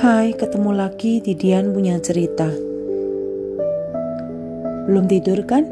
[0.00, 2.48] Hai, ketemu lagi di Dian punya cerita.
[4.88, 5.68] Belum tidur kan?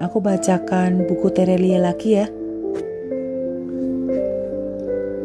[0.00, 2.32] Aku bacakan buku Terelia lagi ya.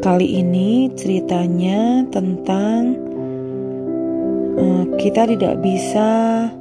[0.04, 3.00] Kali ini ceritanya tentang
[4.60, 6.52] uh, kita tidak bisa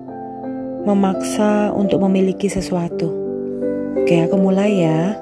[0.87, 3.11] memaksa untuk memiliki sesuatu.
[4.07, 5.19] Oke, aku mulai ya.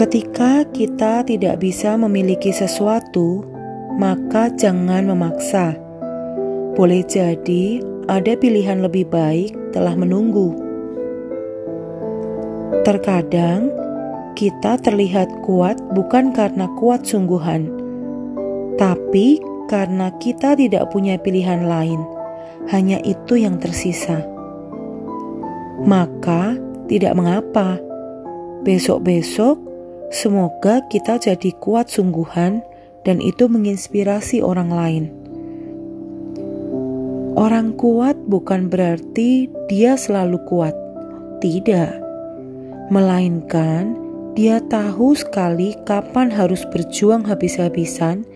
[0.00, 3.53] Ketika kita tidak bisa memiliki sesuatu,
[3.98, 5.78] maka jangan memaksa.
[6.74, 7.78] Boleh jadi
[8.10, 10.54] ada pilihan lebih baik telah menunggu.
[12.82, 13.70] Terkadang
[14.34, 17.70] kita terlihat kuat bukan karena kuat sungguhan,
[18.76, 19.38] tapi
[19.70, 22.02] karena kita tidak punya pilihan lain.
[22.64, 24.24] Hanya itu yang tersisa.
[25.84, 26.56] Maka,
[26.88, 27.76] tidak mengapa.
[28.64, 29.74] Besok-besok
[30.14, 32.62] Semoga kita jadi kuat sungguhan
[33.04, 35.04] dan itu menginspirasi orang lain.
[37.34, 40.74] Orang kuat bukan berarti dia selalu kuat.
[41.42, 41.92] Tidak.
[42.88, 43.98] Melainkan
[44.34, 48.26] dia tahu sekali kapan harus berjuang habis-habisan,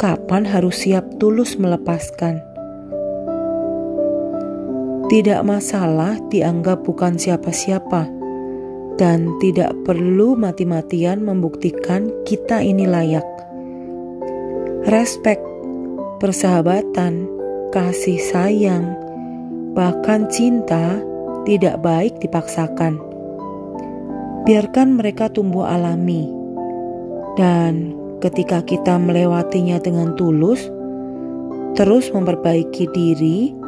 [0.00, 2.40] kapan harus siap tulus melepaskan.
[5.06, 8.10] Tidak masalah dianggap bukan siapa-siapa
[8.96, 13.35] dan tidak perlu mati-matian membuktikan kita ini layak.
[14.86, 15.42] Respek,
[16.22, 17.26] persahabatan,
[17.74, 18.94] kasih sayang,
[19.74, 21.02] bahkan cinta
[21.42, 22.94] tidak baik dipaksakan.
[24.46, 26.30] Biarkan mereka tumbuh alami,
[27.34, 30.70] dan ketika kita melewatinya dengan tulus,
[31.74, 33.58] terus memperbaiki diri,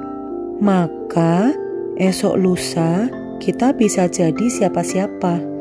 [0.62, 1.50] maka
[1.98, 3.10] esok lusa
[3.42, 5.57] kita bisa jadi siapa-siapa.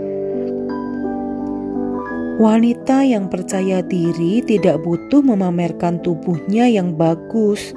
[2.38, 7.74] Wanita yang percaya diri tidak butuh memamerkan tubuhnya yang bagus,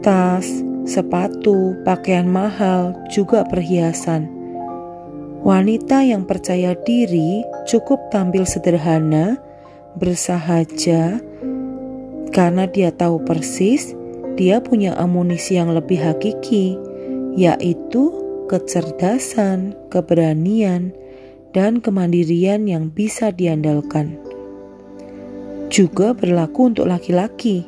[0.00, 0.48] tas,
[0.88, 4.24] sepatu, pakaian mahal, juga perhiasan.
[5.44, 9.36] Wanita yang percaya diri cukup tampil sederhana,
[10.00, 11.20] bersahaja,
[12.32, 13.92] karena dia tahu persis
[14.38, 16.78] dia punya amunisi yang lebih hakiki,
[17.34, 18.14] yaitu
[18.46, 20.94] kecerdasan, keberanian,
[21.52, 24.16] dan kemandirian yang bisa diandalkan.
[25.68, 27.64] Juga berlaku untuk laki-laki.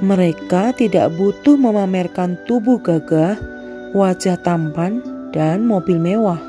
[0.00, 3.36] Mereka tidak butuh memamerkan tubuh gagah,
[3.92, 6.40] wajah tampan, dan mobil mewah.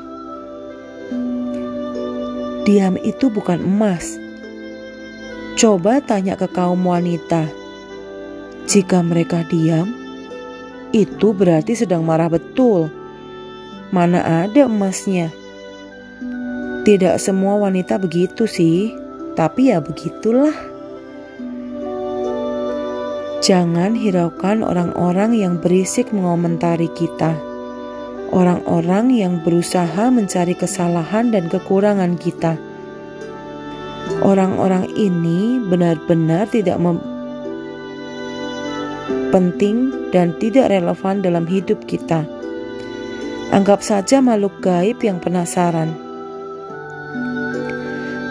[2.64, 4.16] Diam itu bukan emas.
[5.58, 7.44] Coba tanya ke kaum wanita.
[8.64, 9.92] Jika mereka diam,
[10.96, 12.88] itu berarti sedang marah betul
[13.92, 15.28] Mana ada emasnya?
[16.82, 18.90] Tidak semua wanita begitu sih,
[19.38, 20.50] tapi ya begitulah.
[23.38, 27.38] Jangan hiraukan orang-orang yang berisik mengomentari kita.
[28.34, 32.58] Orang-orang yang berusaha mencari kesalahan dan kekurangan kita.
[34.22, 36.82] Orang-orang ini benar-benar tidak
[39.30, 42.26] penting dan tidak relevan dalam hidup kita.
[43.54, 46.11] Anggap saja makhluk gaib yang penasaran.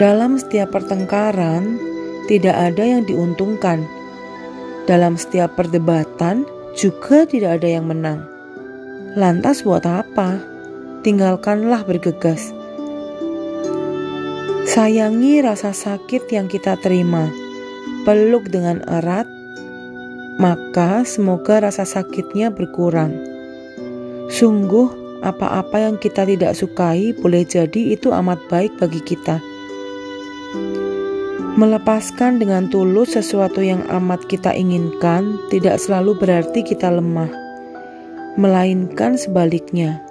[0.02, 1.78] Dalam setiap pertengkaran,
[2.26, 3.86] tidak ada yang diuntungkan.
[4.90, 6.42] Dalam setiap perdebatan,
[6.74, 8.26] juga tidak ada yang menang.
[9.14, 10.42] Lantas, buat apa?
[11.06, 12.50] Tinggalkanlah bergegas.
[14.66, 17.30] Sayangi rasa sakit yang kita terima,
[18.02, 19.30] peluk dengan erat,
[20.42, 23.14] maka semoga rasa sakitnya berkurang.
[24.34, 29.51] Sungguh, apa-apa yang kita tidak sukai boleh jadi itu amat baik bagi kita.
[31.62, 37.30] Melepaskan dengan tulus sesuatu yang amat kita inginkan tidak selalu berarti kita lemah,
[38.34, 40.02] melainkan sebaliknya.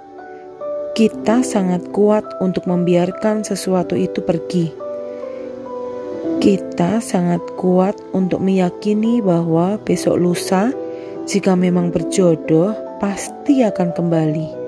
[0.95, 4.71] Kita sangat kuat untuk membiarkan sesuatu itu pergi.
[6.39, 10.71] Kita sangat kuat untuk meyakini bahwa besok lusa,
[11.27, 12.71] jika memang berjodoh,
[13.03, 14.60] pasti akan kembali.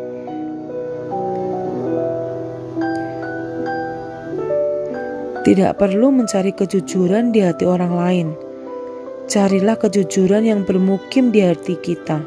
[5.44, 8.28] Tidak perlu mencari kejujuran di hati orang lain.
[9.28, 12.24] Carilah kejujuran yang bermukim di hati kita.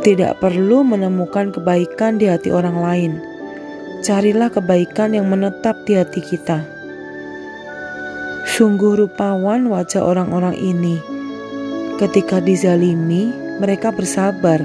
[0.00, 3.12] Tidak perlu menemukan kebaikan di hati orang lain.
[4.00, 6.64] Carilah kebaikan yang menetap di hati kita.
[8.48, 10.96] Sungguh rupawan wajah orang-orang ini.
[12.00, 13.28] Ketika dizalimi,
[13.60, 14.64] mereka bersabar.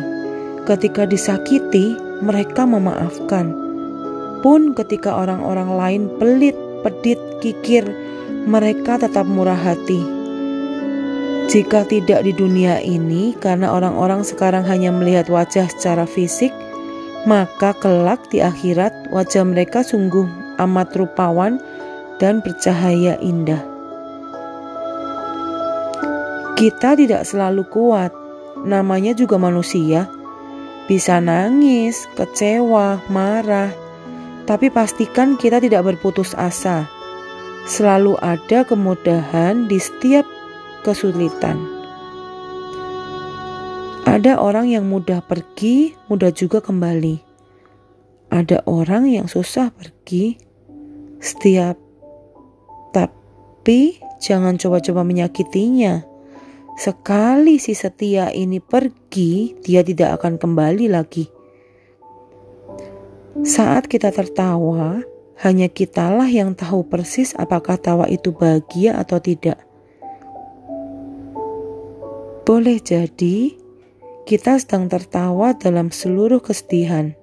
[0.64, 3.63] Ketika disakiti, mereka memaafkan
[4.44, 6.54] pun ketika orang-orang lain pelit,
[6.84, 7.88] pedit, kikir,
[8.44, 10.04] mereka tetap murah hati.
[11.48, 16.52] Jika tidak di dunia ini, karena orang-orang sekarang hanya melihat wajah secara fisik,
[17.24, 20.28] maka kelak di akhirat wajah mereka sungguh
[20.60, 21.60] amat rupawan
[22.20, 23.64] dan bercahaya indah.
[26.60, 28.12] Kita tidak selalu kuat,
[28.64, 30.08] namanya juga manusia.
[30.88, 33.83] Bisa nangis, kecewa, marah,
[34.44, 36.88] tapi pastikan kita tidak berputus asa.
[37.64, 40.28] Selalu ada kemudahan di setiap
[40.84, 41.64] kesulitan.
[44.04, 47.24] Ada orang yang mudah pergi, mudah juga kembali.
[48.36, 50.36] Ada orang yang susah pergi,
[51.24, 51.80] setiap
[52.92, 56.04] tapi jangan coba-coba menyakitinya.
[56.76, 61.32] Sekali si setia ini pergi, dia tidak akan kembali lagi.
[63.42, 65.02] Saat kita tertawa,
[65.42, 69.58] hanya kitalah yang tahu persis apakah tawa itu bahagia atau tidak.
[72.46, 73.58] Boleh jadi
[74.30, 77.18] kita sedang tertawa dalam seluruh kesedihan.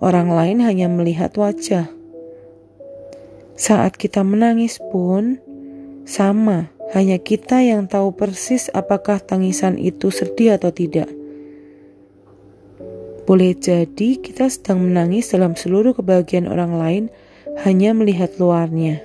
[0.00, 1.92] Orang lain hanya melihat wajah.
[3.52, 5.44] Saat kita menangis pun
[6.08, 11.12] sama hanya kita yang tahu persis apakah tangisan itu sedih atau tidak.
[13.24, 17.04] Boleh jadi kita sedang menangis dalam seluruh kebahagiaan orang lain
[17.64, 19.00] hanya melihat luarnya.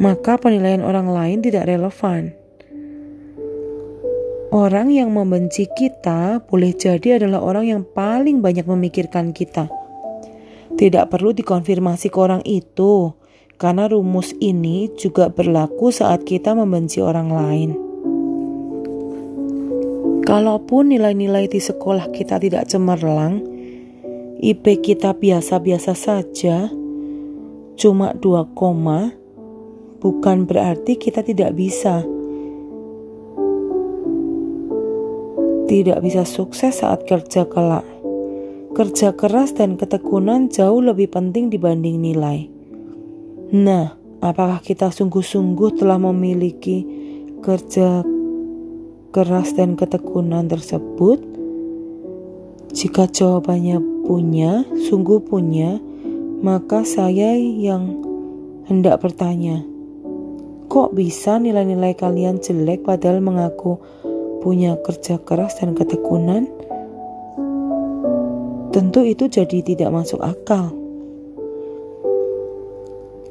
[0.00, 2.32] Maka penilaian orang lain tidak relevan.
[4.48, 9.68] Orang yang membenci kita boleh jadi adalah orang yang paling banyak memikirkan kita.
[10.78, 13.12] Tidak perlu dikonfirmasi ke orang itu,
[13.60, 17.87] karena rumus ini juga berlaku saat kita membenci orang lain.
[20.28, 23.40] Kalaupun nilai-nilai di sekolah kita tidak cemerlang,
[24.44, 26.68] IP kita biasa-biasa saja,
[27.80, 29.08] cuma dua koma,
[30.04, 32.04] bukan berarti kita tidak bisa.
[35.64, 37.88] Tidak bisa sukses saat kerja kelak.
[38.76, 42.52] Kerja keras dan ketekunan jauh lebih penting dibanding nilai.
[43.56, 46.84] Nah, apakah kita sungguh-sungguh telah memiliki
[47.40, 48.17] kerja
[49.18, 51.18] keras dan ketekunan tersebut?
[52.70, 55.82] Jika jawabannya punya, sungguh punya,
[56.38, 57.98] maka saya yang
[58.70, 59.66] hendak bertanya,
[60.70, 63.82] kok bisa nilai-nilai kalian jelek padahal mengaku
[64.38, 66.46] punya kerja keras dan ketekunan?
[68.70, 70.70] Tentu itu jadi tidak masuk akal.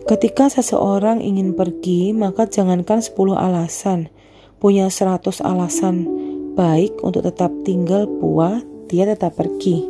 [0.04, 4.12] Ketika seseorang ingin pergi, maka jangankan 10 alasan,
[4.58, 6.10] punya 100 alasan
[6.58, 9.86] baik untuk tetap tinggal puas, dia tetap pergi.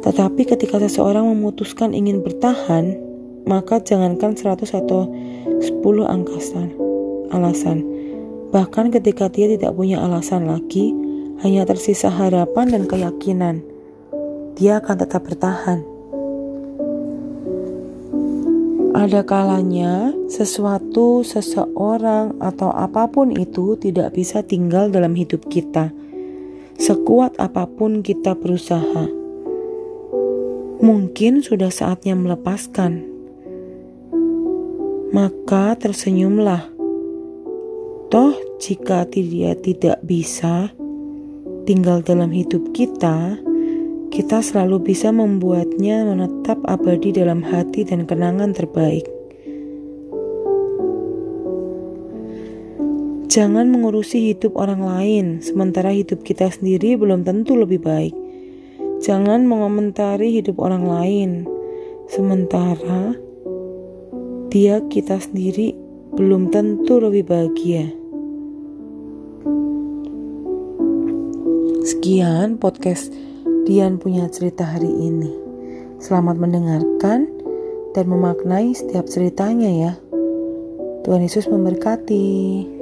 [0.00, 2.98] Tetapi ketika seseorang memutuskan ingin bertahan,
[3.46, 5.06] maka jangankan 100 atau
[5.60, 6.74] 10 angkasan
[7.30, 7.86] alasan.
[8.50, 10.90] Bahkan ketika dia tidak punya alasan lagi,
[11.46, 13.62] hanya tersisa harapan dan keyakinan,
[14.58, 15.89] dia akan tetap bertahan.
[18.90, 25.94] Ada kalanya sesuatu, seseorang, atau apa pun itu tidak bisa tinggal dalam hidup kita,
[26.74, 29.06] sekuat apa pun kita berusaha.
[30.82, 33.06] Mungkin sudah saatnya melepaskan,
[35.14, 36.66] maka tersenyumlah.
[38.10, 40.74] Toh, jika dia tidak bisa
[41.62, 43.38] tinggal dalam hidup kita,
[44.10, 45.14] kita selalu bisa
[45.80, 49.08] membuatnya menetap abadi dalam hati dan kenangan terbaik.
[53.32, 58.12] Jangan mengurusi hidup orang lain, sementara hidup kita sendiri belum tentu lebih baik.
[59.00, 61.30] Jangan mengomentari hidup orang lain,
[62.12, 63.16] sementara
[64.52, 65.72] dia kita sendiri
[66.12, 67.88] belum tentu lebih bahagia.
[71.88, 73.08] Sekian podcast
[73.64, 75.49] Dian punya cerita hari ini.
[76.00, 77.28] Selamat mendengarkan
[77.92, 79.92] dan memaknai setiap ceritanya ya.
[81.04, 82.79] Tuhan Yesus memberkati.